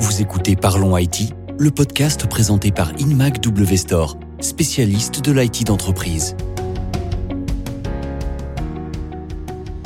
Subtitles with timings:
[0.00, 3.76] Vous écoutez Parlons IT, le podcast présenté par InMac W
[4.40, 6.34] spécialiste de l'IT d'entreprise.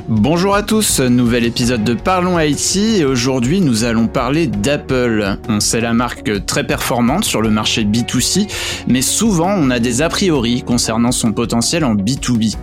[0.08, 5.36] Bonjour à tous, nouvel épisode de Parlons IT et aujourd'hui nous allons parler d'Apple.
[5.48, 8.48] On sait la marque très performante sur le marché B2C,
[8.86, 12.54] mais souvent on a des a priori concernant son potentiel en B2B.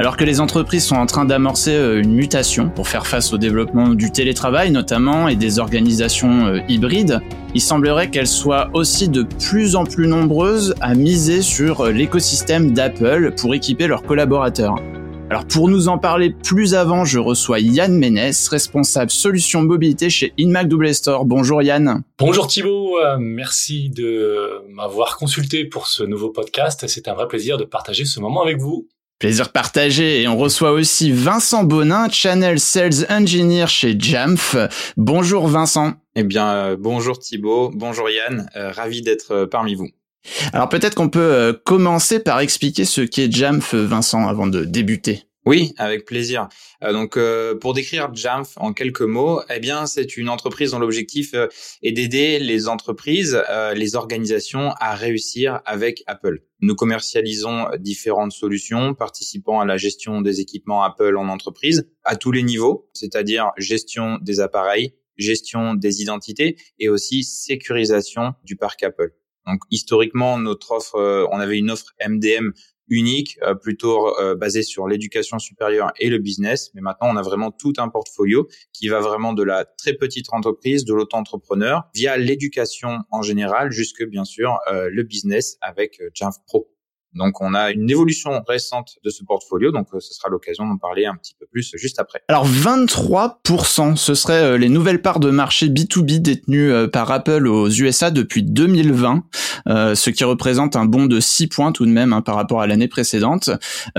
[0.00, 3.36] Alors que les entreprises sont en train d'amorcer euh, une mutation pour faire face au
[3.36, 7.20] développement du télétravail notamment et des organisations euh, hybrides,
[7.54, 12.72] il semblerait qu'elles soient aussi de plus en plus nombreuses à miser sur euh, l'écosystème
[12.72, 14.76] d'Apple pour équiper leurs collaborateurs.
[15.28, 20.32] Alors pour nous en parler plus avant, je reçois Yann Ménès, responsable solution mobilité chez
[20.40, 21.26] InMac Double Store.
[21.26, 22.04] Bonjour Yann.
[22.18, 26.86] Bonjour Thibaut, euh, merci de m'avoir consulté pour ce nouveau podcast.
[26.88, 28.88] C'est un vrai plaisir de partager ce moment avec vous.
[29.20, 34.56] Plaisir partagé et on reçoit aussi Vincent Bonin, Channel Sales Engineer chez Jamf.
[34.96, 35.92] Bonjour Vincent.
[36.16, 39.90] Eh bien euh, bonjour Thibaut, bonjour Yann, euh, ravi d'être parmi vous.
[40.54, 45.24] Alors peut-être qu'on peut euh, commencer par expliquer ce qu'est Jamf, Vincent, avant de débuter.
[45.46, 46.48] Oui, avec plaisir.
[46.82, 50.78] Euh, donc, euh, pour décrire Jamf en quelques mots, eh bien, c'est une entreprise dont
[50.78, 51.34] l'objectif
[51.82, 53.42] est d'aider les entreprises,
[53.74, 56.42] les organisations à réussir avec Apple.
[56.60, 62.32] Nous commercialisons différentes solutions participant à la gestion des équipements Apple en entreprise à tous
[62.32, 69.14] les niveaux, c'est-à-dire gestion des appareils, gestion des identités et aussi sécurisation du parc Apple.
[69.46, 72.52] Donc historiquement, notre offre, euh, on avait une offre MDM
[72.90, 76.70] unique, euh, plutôt euh, basée sur l'éducation supérieure et le business.
[76.74, 80.32] Mais maintenant, on a vraiment tout un portfolio qui va vraiment de la très petite
[80.32, 86.68] entreprise, de l'auto-entrepreneur, via l'éducation en général, jusque bien sûr le business avec Jamf Pro.
[87.14, 90.76] Donc on a une évolution récente de ce portfolio, donc euh, ce sera l'occasion d'en
[90.76, 92.22] parler un petit peu plus juste après.
[92.28, 97.48] Alors 23%, ce serait euh, les nouvelles parts de marché B2B détenues euh, par Apple
[97.48, 99.24] aux USA depuis 2020,
[99.66, 102.66] ce qui représente un bond de 6 points tout de même hein, par rapport à
[102.66, 103.50] l'année précédente.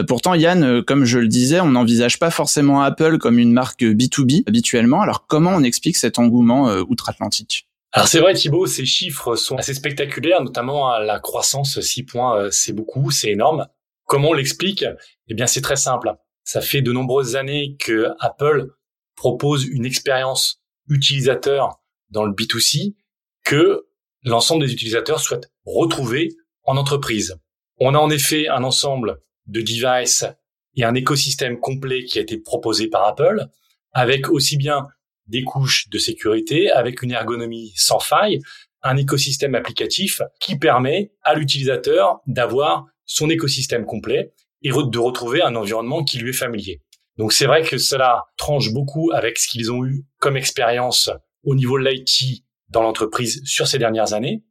[0.08, 4.44] pourtant Yann, comme je le disais, on n'envisage pas forcément Apple comme une marque B2B
[4.48, 5.02] habituellement.
[5.02, 7.68] Alors comment on explique cet engouement outre-Atlantique?
[7.94, 12.52] Alors c'est vrai Thibaut, ces chiffres sont assez spectaculaires, notamment la croissance 6 points, euh,
[12.52, 13.68] c'est beaucoup, c'est énorme.
[14.06, 14.86] Comment on l'explique?
[15.28, 16.14] Eh bien c'est très simple.
[16.44, 18.68] Ça fait de nombreuses années que Apple
[19.16, 22.96] propose une expérience utilisateur dans le B2C
[23.44, 23.86] que
[24.24, 26.30] l'ensemble des utilisateurs souhaitent retrouver
[26.64, 27.38] en entreprise.
[27.78, 30.26] On a en effet un ensemble de devices
[30.76, 33.48] et un écosystème complet qui a été proposé par Apple,
[33.92, 34.88] avec aussi bien
[35.32, 38.40] des couches de sécurité avec une ergonomie sans faille,
[38.84, 45.56] un écosystème applicatif qui permet à l'utilisateur d'avoir son écosystème complet et de retrouver un
[45.56, 46.82] environnement qui lui est familier.
[47.18, 51.10] Donc c'est vrai que cela tranche beaucoup avec ce qu'ils ont eu comme expérience
[51.44, 54.44] au niveau de l'IT dans l'entreprise sur ces dernières années.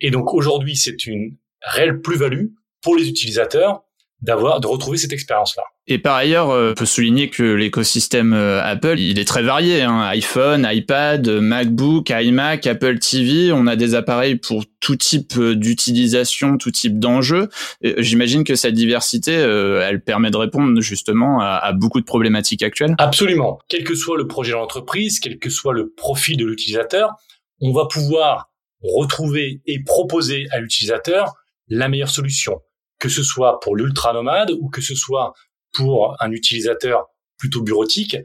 [0.00, 2.48] Et donc aujourd'hui, c'est une réelle plus-value
[2.82, 3.82] pour les utilisateurs
[4.20, 5.62] d'avoir de retrouver cette expérience là.
[5.90, 9.82] Et par ailleurs, euh, on peut souligner que l'écosystème euh, Apple, il est très varié.
[9.82, 10.02] Hein.
[10.02, 13.52] iPhone, iPad, MacBook, iMac, Apple TV.
[13.52, 17.48] On a des appareils pour tout type euh, d'utilisation, tout type d'enjeux.
[17.82, 22.94] J'imagine que cette diversité, elle permet de répondre justement à, à, beaucoup de problématiques actuelles.
[22.98, 23.58] Absolument.
[23.68, 27.14] Quel que soit le projet de l'entreprise, quel que soit le profil de l'utilisateur,
[27.60, 28.50] on va pouvoir
[28.82, 31.34] retrouver et proposer à l'utilisateur
[31.68, 32.60] la meilleure solution
[32.98, 35.34] que ce soit pour l'ultra nomade ou que ce soit
[35.72, 37.06] pour un utilisateur
[37.38, 38.16] plutôt bureautique.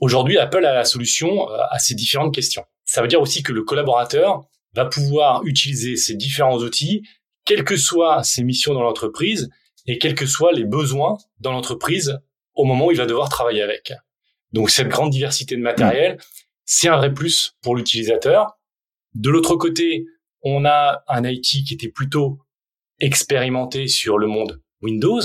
[0.00, 2.64] Aujourd'hui, Apple a la solution euh, à ces différentes questions.
[2.84, 4.42] Ça veut dire aussi que le collaborateur
[4.74, 7.02] va pouvoir utiliser ces différents outils,
[7.44, 9.48] quelles que soient ses missions dans l'entreprise
[9.86, 12.18] et quels que soient les besoins dans l'entreprise
[12.54, 13.92] au moment où il va devoir travailler avec.
[14.52, 16.18] Donc cette grande diversité de matériel,
[16.64, 18.58] c'est un vrai plus pour l'utilisateur.
[19.14, 20.06] De l'autre côté,
[20.42, 22.38] on a un IT qui était plutôt
[23.02, 25.20] expérimenté sur le monde Windows.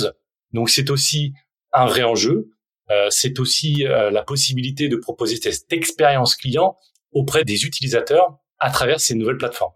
[0.51, 1.33] Donc c'est aussi
[1.71, 2.49] un vrai enjeu.
[2.89, 6.77] Euh, c'est aussi euh, la possibilité de proposer cette expérience client
[7.11, 9.73] auprès des utilisateurs à travers ces nouvelles plateformes.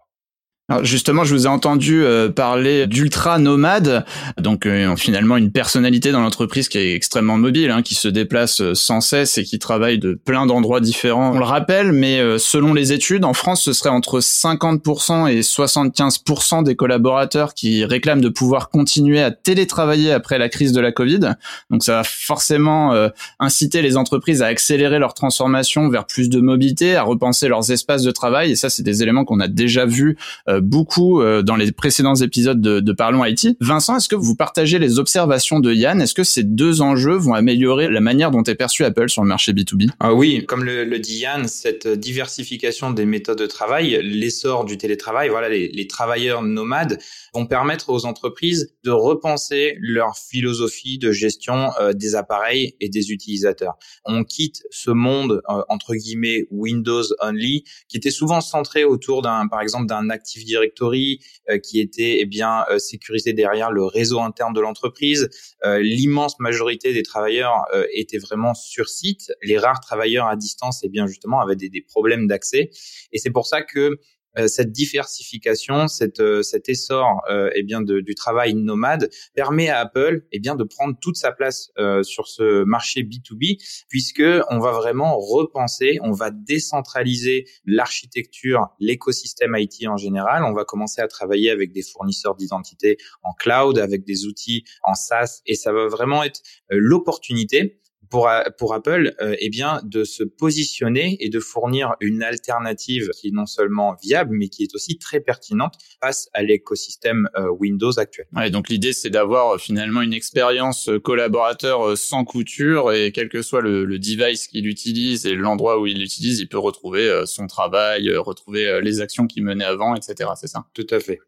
[0.68, 4.06] Alors justement, je vous ai entendu euh, parler d'ultra nomade,
[4.38, 8.60] donc euh, finalement une personnalité dans l'entreprise qui est extrêmement mobile, hein, qui se déplace
[8.60, 11.32] euh, sans cesse et qui travaille de plein d'endroits différents.
[11.34, 16.62] On le rappelle, mais selon les études, en France, ce serait entre 50% et 75%
[16.62, 21.34] des collaborateurs qui réclament de pouvoir continuer à télétravailler après la crise de la Covid.
[21.70, 22.94] Donc ça va forcément
[23.40, 28.02] inciter les entreprises à accélérer leur transformation vers plus de mobilité, à repenser leurs espaces
[28.02, 28.52] de travail.
[28.52, 30.16] Et ça, c'est des éléments qu'on a déjà vus
[30.60, 33.56] beaucoup dans les précédents épisodes de, de Parlons IT.
[33.60, 36.00] Vincent, est-ce que vous partagez les observations de Yann?
[36.00, 39.28] Est-ce que ces deux enjeux vont améliorer la manière dont est perçu Apple sur le
[39.28, 44.00] marché B2B ah Oui, comme le, le, dit Yann, cette diversification des méthodes de travail,
[44.02, 46.98] l'essor du télétravail, voilà, les, les travailleurs nomades
[47.34, 53.10] vont permettre aux entreprises de repenser leur philosophie de gestion euh, des appareils et des
[53.10, 53.74] utilisateurs.
[54.04, 59.46] On quitte ce monde euh, entre guillemets Windows only qui était souvent centré autour d'un
[59.48, 60.10] par exemple d'un
[60.42, 65.28] Active Directory euh, qui était eh bien sécurisé derrière le réseau interne de l'entreprise.
[65.64, 69.32] L'immense majorité des travailleurs étaient vraiment sur site.
[69.42, 72.70] Les rares travailleurs à distance eh bien justement avaient des, des problèmes d'accès
[73.12, 74.00] et c'est pour ça que euh,
[74.46, 79.80] cette diversification, cette, euh, cet essor euh, eh bien de, du travail nomade permet à
[79.80, 83.58] Apple eh bien de prendre toute sa place euh, sur ce marché B2B
[83.88, 90.64] puisque on va vraiment repenser, on va décentraliser l'architecture, l'écosystème IT en général, on va
[90.64, 95.54] commencer à travailler avec des fournisseurs d'identité en cloud, avec des outils en SaaS et
[95.54, 96.40] ça va vraiment être
[96.70, 97.80] l'opportunité
[98.12, 98.28] pour,
[98.58, 103.32] pour Apple, euh, eh bien, de se positionner et de fournir une alternative qui est
[103.32, 108.26] non seulement viable, mais qui est aussi très pertinente face à l'écosystème euh, Windows actuel.
[108.36, 113.30] Ouais, donc l'idée, c'est d'avoir euh, finalement une expérience euh, collaborateur sans couture et quel
[113.30, 117.22] que soit le, le device qu'il utilise et l'endroit où il l'utilise, il peut retrouver
[117.24, 120.30] son travail, retrouver les actions qu'il menait avant, etc.
[120.38, 120.66] C'est ça?
[120.74, 121.18] Tout à fait.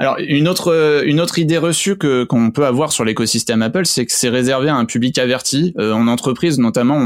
[0.00, 4.06] Alors une autre une autre idée reçue que qu'on peut avoir sur l'écosystème Apple, c'est
[4.06, 5.74] que c'est réservé à un public averti.
[5.76, 7.00] Euh, en entreprise notamment,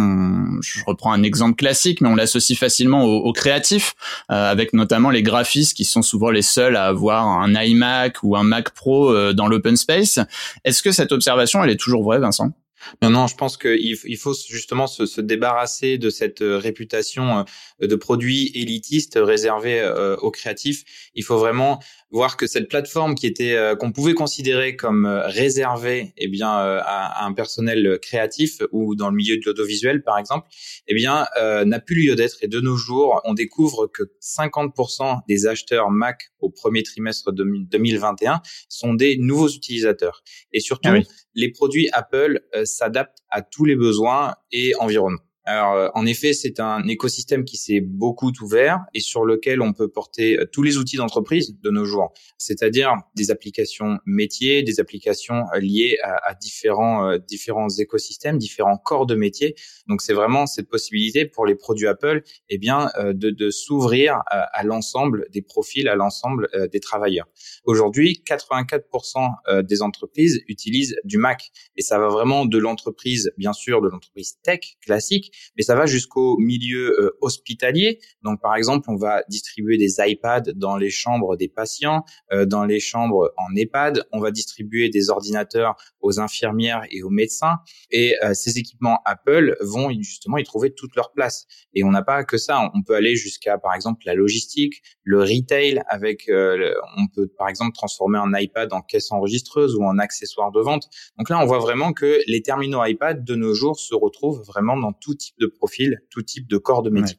[0.61, 3.95] je reprends un exemple classique, mais on l'associe facilement aux, créatifs,
[4.31, 8.37] euh, avec notamment les graphistes qui sont souvent les seuls à avoir un iMac ou
[8.37, 10.19] un Mac Pro euh, dans l'open space.
[10.65, 12.53] Est-ce que cette observation elle est toujours vraie, Vincent?
[13.01, 17.45] Non, non, je pense qu'il il faut justement se, se, débarrasser de cette euh, réputation
[17.81, 20.85] euh, de produit élitiste réservé euh, aux créatifs.
[21.15, 21.81] Il faut vraiment
[22.13, 27.33] voir que cette plateforme qui était qu'on pouvait considérer comme réservée, eh bien, à, un
[27.33, 30.47] personnel créatif ou dans le milieu de l'audiovisuel, par exemple,
[30.87, 31.27] eh bien,
[31.65, 32.37] n'a plus lieu d'être.
[32.43, 38.43] Et de nos jours, on découvre que 50% des acheteurs Mac au premier trimestre 2021
[38.69, 40.23] sont des nouveaux utilisateurs.
[40.53, 41.01] Et surtout, ah
[41.35, 45.23] les produits Apple s'adapte à tous les besoins et environnements.
[45.45, 49.73] Alors, euh, en effet, c'est un écosystème qui s'est beaucoup ouvert et sur lequel on
[49.73, 54.79] peut porter euh, tous les outils d'entreprise de nos jours, c'est-à-dire des applications métiers, des
[54.79, 59.57] applications euh, liées à, différents différents écosystèmes, différents corps de métier.
[59.89, 64.63] Donc, c'est vraiment cette possibilité pour les produits Apple, eh bien, de, de s'ouvrir à,
[64.65, 67.27] l'ensemble des profils, à l'ensemble des travailleurs.
[67.65, 73.83] Aujourd'hui, 84% des entreprises utilisent du Mac et ça va vraiment de l'entreprise, bien sûr,
[73.83, 78.01] de l'entreprise tech classique mais ça va jusqu'au milieu euh, hospitalier.
[78.23, 82.65] Donc, par exemple, on va distribuer des iPads dans les chambres des patients, euh, dans
[82.65, 84.05] les chambres en EHPAD.
[84.13, 87.59] On va distribuer des ordinateurs aux infirmières et aux médecins.
[87.91, 91.47] Et euh, ces équipements Apple vont justement y trouver toute leur place.
[91.75, 92.71] Et on n'a pas que ça.
[92.75, 95.83] On peut aller jusqu'à, par exemple, la logistique, le retail.
[95.89, 100.61] Avec, on peut par exemple transformer un iPad en caisse enregistreuse ou en accessoire de
[100.61, 100.89] vente.
[101.19, 104.77] Donc là, on voit vraiment que les terminaux iPad de nos jours se retrouvent vraiment
[104.77, 107.19] dans tout type de profil, tout type de corps de métier.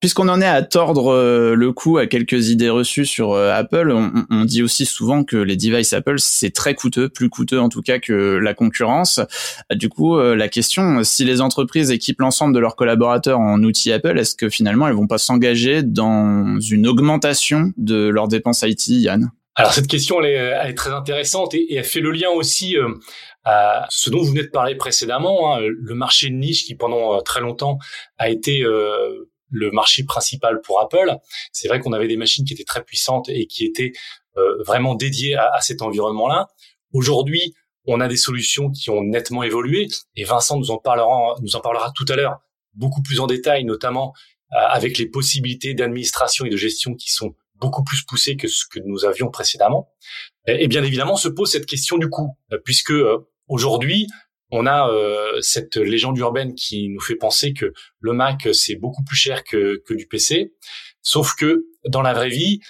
[0.00, 3.92] Puisqu'on en est à tordre euh, le coup à quelques idées reçues sur euh, Apple,
[4.30, 7.82] on, dit aussi souvent que les devices Apple c'est très coûteux, plus coûteux en tout
[7.82, 9.20] cas que la concurrence.
[9.74, 13.92] Du coup, euh, la question, si les entreprises équipent l'ensemble de leurs collaborateurs en outils
[13.92, 18.88] Apple, est-ce que finalement elles vont pas s'engager dans une augmentation de leurs dépenses IT,
[18.88, 19.30] Yann?
[19.54, 20.30] Alors cette question elle
[20.70, 22.76] est, très intéressante et, elle fait le lien aussi
[23.44, 27.20] à ce dont vous venez de parler précédemment, hein, le marché de niche qui pendant
[27.22, 27.78] très longtemps
[28.18, 28.64] a été
[29.50, 31.16] le marché principal pour Apple.
[31.52, 33.92] C'est vrai qu'on avait des machines qui étaient très puissantes et qui étaient
[34.36, 36.48] euh, vraiment dédiées à, à cet environnement-là.
[36.92, 37.54] Aujourd'hui,
[37.86, 41.60] on a des solutions qui ont nettement évolué et Vincent nous en parlera, nous en
[41.60, 42.38] parlera tout à l'heure
[42.74, 44.14] beaucoup plus en détail, notamment
[44.52, 48.64] euh, avec les possibilités d'administration et de gestion qui sont beaucoup plus poussées que ce
[48.70, 49.90] que nous avions précédemment.
[50.46, 52.92] Et, bien évidemment, se pose cette question du coût, euh, puisque
[53.50, 54.06] aujourd'hui,
[54.50, 59.04] on a euh, cette légende urbaine qui nous fait penser que le Mac c'est beaucoup
[59.04, 60.54] plus cher que, que du PC.
[61.02, 62.60] Sauf que dans la vraie vie,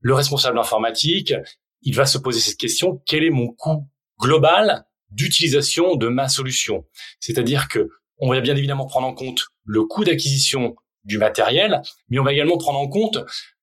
[0.00, 1.34] le responsable informatique,
[1.82, 3.88] il va se poser cette question quel est mon coût
[4.20, 6.84] global d'utilisation de ma solution?
[7.20, 10.74] C'est-à-dire que on va bien évidemment prendre en compte le coût d'acquisition
[11.04, 13.18] du matériel, mais on va également prendre en compte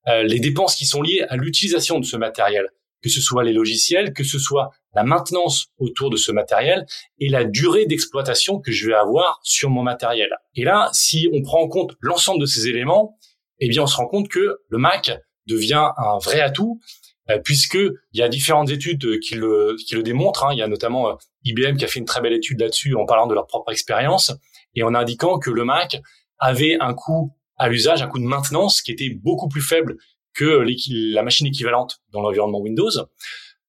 [0.08, 2.68] euh, les dépenses qui sont liées à l'utilisation de ce matériel
[3.04, 6.86] que ce soit les logiciels, que ce soit la maintenance autour de ce matériel
[7.20, 10.30] et la durée d'exploitation que je vais avoir sur mon matériel.
[10.56, 13.18] Et là, si on prend en compte l'ensemble de ces éléments,
[13.60, 15.12] eh bien, on se rend compte que le Mac
[15.48, 16.80] devient un vrai atout
[17.30, 20.46] euh, puisque il y a différentes études qui le, qui le démontrent.
[20.46, 20.54] Hein.
[20.54, 21.14] Il y a notamment euh,
[21.46, 24.34] IBM qui a fait une très belle étude là-dessus en parlant de leur propre expérience
[24.76, 26.02] et en indiquant que le Mac
[26.40, 29.98] avait un coût à l'usage, un coût de maintenance qui était beaucoup plus faible
[30.34, 30.66] que
[31.14, 32.92] la machine équivalente dans l'environnement Windows.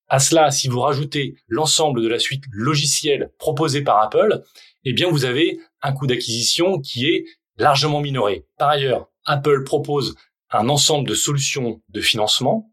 [0.09, 4.43] À cela, si vous rajoutez l'ensemble de la suite logicielle proposée par Apple,
[4.85, 7.25] eh bien, vous avez un coût d'acquisition qui est
[7.57, 8.47] largement minoré.
[8.59, 10.15] Par ailleurs, Apple propose
[10.51, 12.71] un ensemble de solutions de financement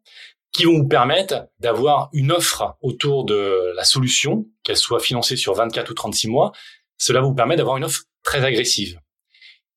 [0.51, 5.53] qui vont vous permettre d'avoir une offre autour de la solution, qu'elle soit financée sur
[5.53, 6.51] 24 ou 36 mois.
[6.97, 8.99] Cela vous permet d'avoir une offre très agressive.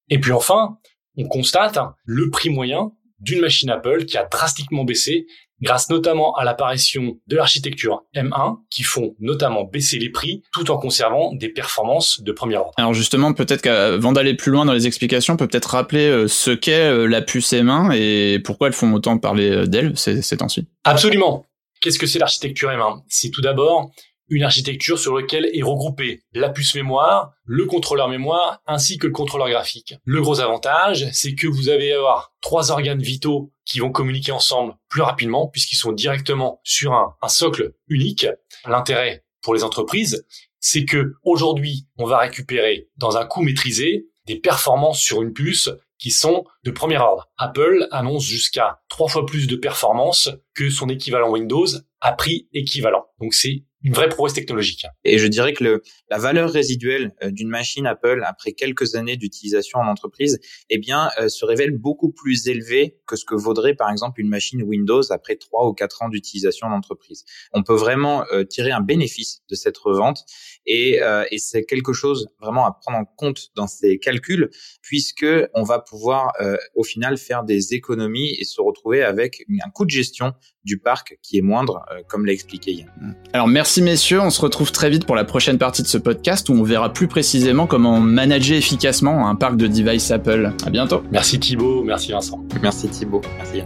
[0.09, 0.79] Et puis enfin,
[1.17, 5.27] on constate le prix moyen d'une machine Apple qui a drastiquement baissé
[5.63, 10.79] grâce notamment à l'apparition de l'architecture M1 qui font notamment baisser les prix tout en
[10.79, 12.73] conservant des performances de premier ordre.
[12.77, 16.29] Alors justement, peut-être qu'avant d'aller plus loin dans les explications, on peut peut-être rappeler euh,
[16.29, 20.23] ce qu'est euh, la puce M1 et pourquoi elles font autant parler euh, d'elle ces,
[20.23, 20.69] ces temps-ci.
[20.85, 21.47] Absolument.
[21.81, 23.91] Qu'est-ce que c'est l'architecture M1 C'est tout d'abord
[24.29, 29.13] une architecture sur laquelle est regroupée la puce mémoire, le contrôleur mémoire ainsi que le
[29.13, 29.95] contrôleur graphique.
[30.05, 34.75] Le gros avantage, c'est que vous allez avoir trois organes vitaux qui vont communiquer ensemble
[34.89, 38.27] plus rapidement puisqu'ils sont directement sur un, un socle unique.
[38.67, 40.27] L'intérêt pour les entreprises,
[40.59, 45.71] c'est que aujourd'hui, on va récupérer dans un coût maîtrisé des performances sur une puce
[45.99, 47.31] qui sont de premier ordre.
[47.37, 51.67] Apple annonce jusqu'à trois fois plus de performances que son équivalent Windows
[52.01, 53.07] à prix équivalent.
[53.21, 54.87] Donc c'est une vraie prouesse technologique.
[55.05, 59.17] Et je dirais que le, la valeur résiduelle euh, d'une machine Apple après quelques années
[59.17, 63.75] d'utilisation en entreprise, eh bien, euh, se révèle beaucoup plus élevée que ce que vaudrait
[63.75, 67.25] par exemple une machine Windows après trois ou quatre ans d'utilisation en entreprise.
[67.53, 70.25] On peut vraiment euh, tirer un bénéfice de cette revente
[70.67, 71.01] et,
[71.31, 74.51] et c'est quelque chose vraiment à prendre en compte dans ces calculs
[74.81, 76.33] puisque on va pouvoir
[76.75, 80.33] au final faire des économies et se retrouver avec un coût de gestion
[80.65, 83.15] du parc qui est moindre, comme l'a expliqué Yann.
[83.35, 85.99] Alors merci Merci messieurs, on se retrouve très vite pour la prochaine partie de ce
[85.99, 90.53] podcast où on verra plus précisément comment manager efficacement un parc de devices Apple.
[90.65, 91.03] À bientôt.
[91.11, 92.45] Merci Thibaut, merci Vincent.
[92.63, 93.63] Merci Thibaut, merci